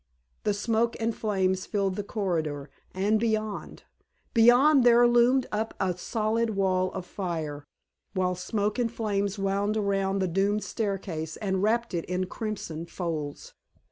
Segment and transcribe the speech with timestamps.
[0.45, 3.83] The smoke and flames filled the corridor, and beyond
[4.33, 7.67] beyond there loomed up a solid wall of fire,
[8.15, 13.53] while smoke and flames wound around the doomed staircase and wrapped it in crimson folds.